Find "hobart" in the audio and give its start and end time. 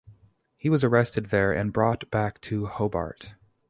2.65-3.35